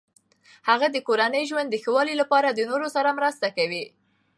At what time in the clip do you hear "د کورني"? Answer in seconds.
0.91-1.43